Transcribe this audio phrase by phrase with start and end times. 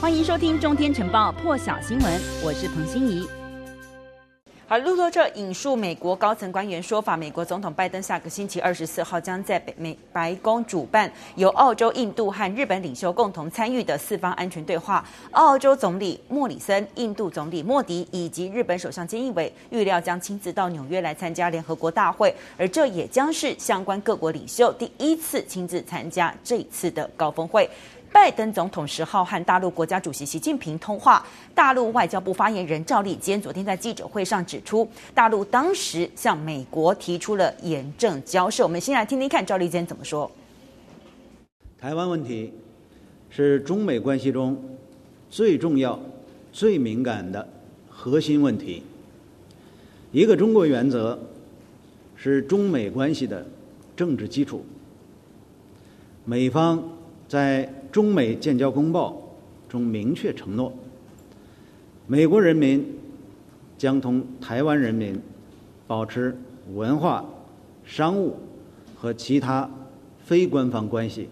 [0.00, 3.28] 欢迎收听《中天晨报》破晓新闻，我是彭欣怡。
[4.68, 15.04] 好，路透社引述美国高层官员说法，美国总统拜登下个星期二十四号将在北美白宫主办由澳洲、印度和日本领袖共同参与的四方安全对话。
[15.32, 27.68] 澳洲总理莫里森、印度总理莫迪以及日本首相菅义伟预料将亲自到纽约来参加联合国大会，而这也将是相关各国领袖第一次亲自参加这一次的高峰会。
[28.12, 31.24] 拜登总统十号和大陆国家主席习近平通话。
[31.54, 38.62] 大陆外交部发言人赵立坚昨天在记者会上指出，大陆当时向美国提出了严正交涉。
[38.64, 40.30] 我们先来听听看赵立坚怎么说。
[41.78, 42.52] 台湾问题
[43.30, 44.56] 是中美关系中
[45.30, 45.98] 最重要、
[46.52, 47.46] 最敏感的
[47.88, 48.82] 核心问题。
[50.10, 51.18] 一个中国原则
[52.16, 53.46] 是中美关系的
[53.94, 54.64] 政治基础。
[56.24, 56.82] 美方
[57.28, 59.20] 在中美建交公报
[59.68, 60.72] 中明确承诺，
[62.06, 62.98] 美国人民
[63.76, 65.20] 将同台湾人民
[65.86, 66.36] 保持
[66.74, 67.24] 文化、
[67.84, 68.36] 商务
[68.96, 69.70] 和其他
[70.24, 71.28] 非官方关系。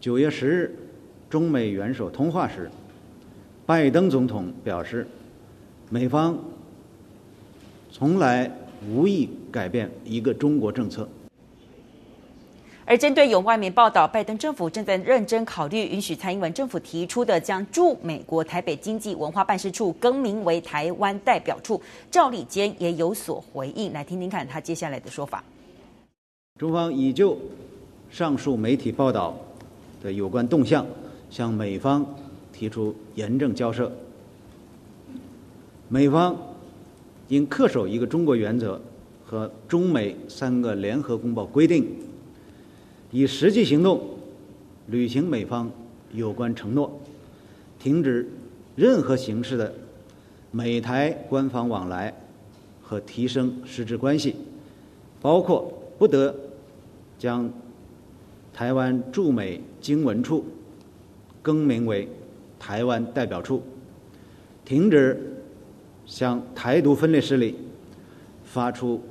[0.00, 0.74] 九月十日，
[1.28, 2.70] 中美元首通话时，
[3.66, 5.06] 拜登总统表示，
[5.90, 6.38] 美方
[7.90, 8.50] 从来
[8.88, 11.08] 无意改变一个中国政策。
[12.88, 21.78] 而针对有外媒报道，拜登政府正在认真考虑允许蔡英文政府提出的将驻美国台北经济文化办事处更名为台湾代表处，
[22.10, 25.44] 赵立坚也有所回应，来听听看他接下来的说法。
[26.58, 27.36] 中方已就
[28.10, 29.36] 上述媒体报道
[30.02, 30.86] 的有关动向，
[31.28, 32.02] 向美方
[32.54, 33.92] 提出严正交涉。
[35.90, 36.34] 美方
[37.28, 38.80] 应恪守一个中国原则
[39.26, 41.86] 和中美三个联合公报规定。
[43.10, 44.18] 以实际行动
[44.86, 45.70] 履行美方
[46.12, 47.00] 有关承诺，
[47.78, 48.28] 停止
[48.76, 49.72] 任何形式的
[50.50, 52.14] 美台官方往来
[52.82, 54.36] 和提升实质关系，
[55.22, 56.34] 包括不得
[57.18, 57.50] 将
[58.52, 60.44] 台湾驻美经文处
[61.40, 62.08] 更名为
[62.58, 63.62] 台湾代表处，
[64.64, 65.42] 停止
[66.04, 67.56] 向台独分裂势力
[68.44, 69.02] 发出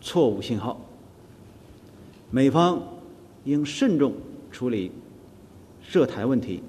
[0.00, 0.80] 错误信号。
[2.30, 2.82] 美方。
[3.48, 4.12] 应慎重
[4.52, 4.92] 处理
[5.80, 6.62] 涉台问题，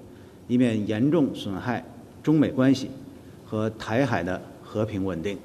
[0.47, 1.84] 以免严重损害
[2.23, 2.90] 中美关系
[3.45, 5.38] 和台海的和平稳定。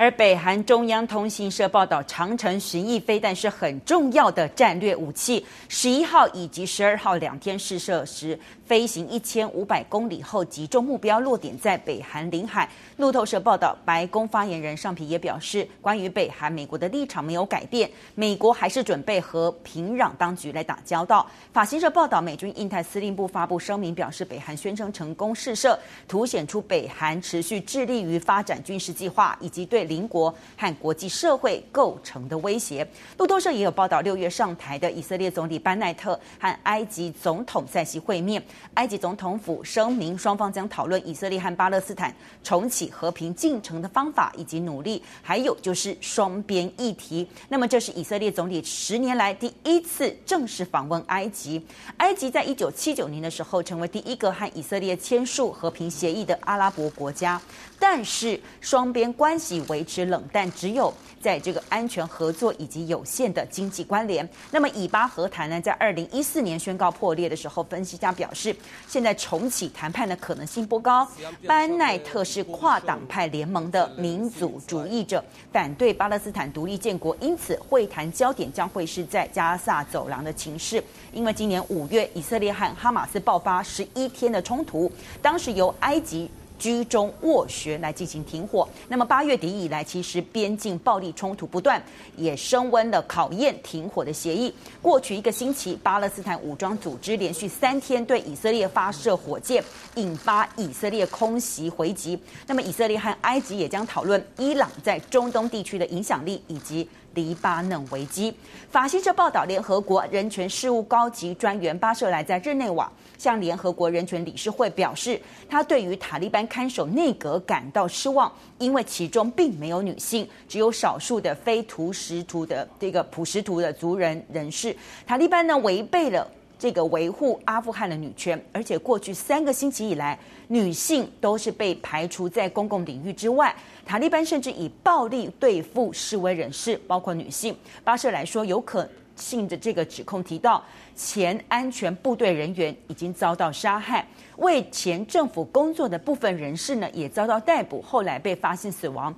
[0.00, 5.44] 而北韩中央通信社报道，长城巡弋飞弹是很重要的战略武器。
[5.68, 12.66] 十一号以及十二号两天试射时，飞行一千五百公里后，击中目标，落点在北韩领海。
[12.96, 21.30] 路透社报道，白宫发言人尚皮也表示，关于北韩，美国的立场没有改变，美国还是准备和平壤当局来打交道。
[21.52, 25.78] 法新社报道，美军印太司令部发布声明表示，北韩宣称成功试射，
[26.08, 32.86] 凸显出北韩持续致力于发展军事计划以及对邻国和国际社会构成的威胁。
[33.18, 38.40] 路透社也有报道，六月上台的以色列总理班奈特和埃及总统塞西会面。
[38.74, 42.14] 埃及总统府声明，双方将讨论以色列和巴勒斯坦
[42.44, 47.28] 重启和平进程的方法以及努力，还有就是双边议题。
[47.48, 51.60] 那么，这是以色列总理十年来第一次正式访问埃及。
[51.96, 57.40] 埃及在一九七九年的时候，成为第一个和以色列签署和平协议的阿拉伯国家。
[57.78, 60.92] 但是双边关系维维持冷淡，只有
[61.22, 64.28] 在这个安全合作以及有限的经济关联。
[64.50, 68.54] 那么以巴和谈呢，在二零一四年宣告破裂的时候，分析家表示，
[68.86, 71.08] 现在重启谈判的可能性不高。
[71.46, 80.84] 班奈特是跨党派联盟的民族主义者，反对巴勒斯坦独立建国，因此会谈焦点将会是在加萨走廊的情势。
[81.10, 84.92] 因为今年五月，以色列和哈马斯爆发十一天的冲突，
[85.22, 86.30] 当时由埃及。
[86.60, 88.68] 居中斡旋来进行停火。
[88.86, 91.82] 那么八月底以来，其实边境暴力冲突不断，
[92.16, 94.54] 也升温了考验停火的协议。
[94.80, 99.64] 过去一个星期，巴勒斯坦武装组织连续三天对以色列发射火箭，
[99.94, 102.16] 引发以色列空袭回击。
[102.46, 106.86] 那么以色列和埃及也将讨论伊朗在中东地区的影响力以及。
[107.14, 108.32] 黎巴嫩危机，
[108.70, 124.74] 法新社报道，联合国人权事务高级专员巴舍莱在日内瓦向联合国人权理事会表示，他对于塔利班看守内阁感到失望，因为其中并没有女性，只有少数的非图什图的这个普什图的族人人士。
[125.06, 126.26] 塔利班呢违背了
[126.60, 130.16] 这个维护阿富汗的女权，而且过去三个星期以来，
[130.48, 133.56] 女性都是被排除在公共领域之外。
[133.86, 137.56] 塔利班甚至以暴力对付示威人士，包括女性。
[137.82, 138.86] 巴社来说，有可
[139.16, 140.62] 信的这个指控提到，
[140.94, 149.14] 前安全部队人员已经遭到杀害，为前政府工作的部分人士呢也遭到逮捕，后来被发现死亡。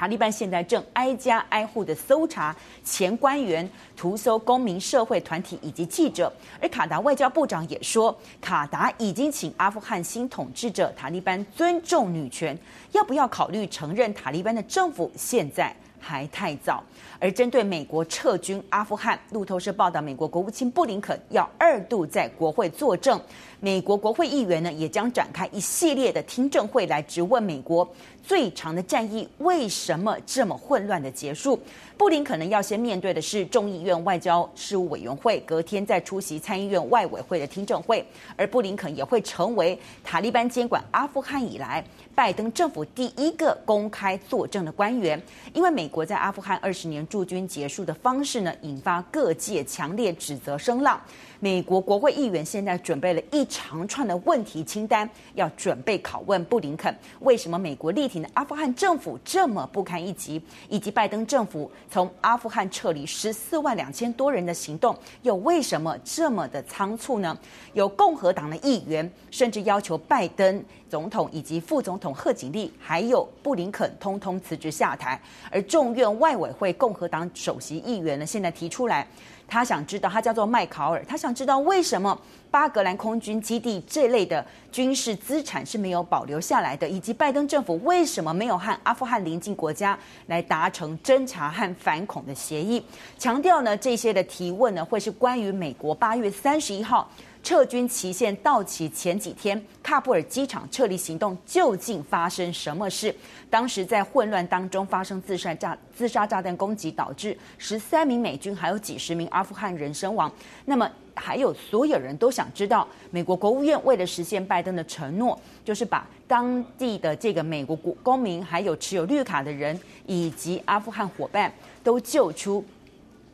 [0.00, 6.32] 塔利班现在正挨家挨户的搜查前官员、屠搜公民社会团体以及记者。
[6.58, 12.58] 而卡达外交部长也说，卡达已经请阿富汗新统治者塔利班尊重女权，
[12.92, 15.12] 要不要考虑承认塔利班的政府？
[15.14, 16.82] 现在还太早。
[17.18, 23.20] 而针对美国撤军阿富汗，路透社报道，美国国务卿布林肯要二度在国会作证。
[23.62, 27.86] 美国国会议员呢，也将展开一系列的听证会来质问美国
[28.22, 31.60] 最长的战役为什么这么混乱的结束。
[31.98, 38.02] 布林肯呢，要先面对的是众议院外交事务委员会，隔天再出席参议院外委会的听证会。
[38.34, 45.20] 而布林肯也会成为塔利班监管阿富汗以来拜登政府第一个公开作证的官员，
[45.52, 50.98] 因为美国在阿富汗二十年驻军结束的方式呢，引发各界强烈指责声浪。
[51.40, 67.36] 美国国会议员现在准备了一长串的问题清单，要准备拷问布林肯，为什么美国力挺的阿富汗政府这么不堪一击，以及拜登政府从阿富汗撤离十四万两千多人的行动又为什么这么的仓促呢？
[67.72, 75.18] 有共和党的议员甚至要求拜登总统以及副总统贺锦丽还有布林肯通通辞职下台，
[75.50, 79.06] 而众院外委会共和党首席议员呢，现在提出来。
[79.46, 82.16] 他想知道，他叫做麦考尔，他想知道为什么
[82.52, 89.98] 巴格兰空军基地这类的军事资产是没有保留下来的，以及拜登政府为什么没有和阿富汗邻近国家
[90.28, 92.80] 来达成侦查和反恐的协议？
[93.18, 97.10] 强调呢，这些的提问呢，会是关于美国八月三十一号。
[97.42, 103.14] 撤军期限到期前几天，喀布尔机场撤离行动究竟发生什么事？
[103.48, 110.30] 当时在混乱当中发生自杀炸自杀炸弹攻击，导致十三名美军还有几十名阿富汗人身亡。
[110.66, 121.52] 那么，还有所有人都想知道，美国国务院为了实现拜登的承诺，就是把当地的这个美国国公民，还有持有绿卡的人，以及阿富汗伙伴
[121.82, 122.64] 都救出。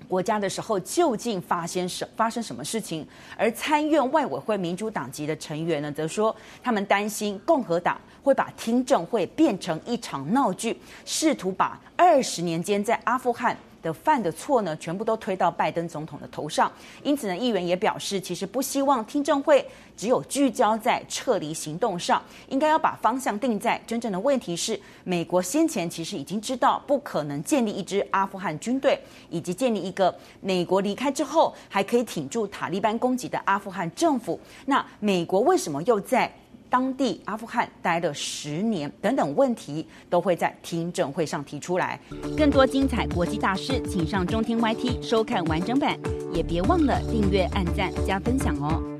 [0.08, 3.06] 国家的时候究竟发生什发生什么事情？
[3.36, 13.56] 而参院外委会民主党籍的成员呢，则说他们担心共和党会把听证会变成一场闹剧，试图把二十年间在阿富汗。
[13.86, 16.70] 的犯的错呢，全部都推到拜登总统的头上。
[17.04, 19.64] 因此呢，议员也表示，其实不希望听证会
[19.96, 28.98] 只有聚焦在撤离行动上，应该要把方向定在真正的问题是，美国先前其实已经知道不可能建立一支阿富汗军队，
[29.30, 34.40] 以及建立一个美国离开之后还可以挺住塔利班攻击的阿富汗政府。
[34.64, 36.30] 那美国为什么又在？
[36.76, 41.98] 当地阿富汗待了十年，等等问题都会在听证会上提出来。
[42.36, 45.98] 更多精彩国际大师，请上中天 YT 收看完整版，
[46.34, 48.95] 也别忘了订阅、按赞、加分享哦。